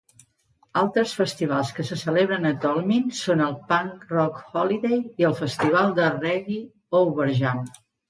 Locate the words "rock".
4.17-4.43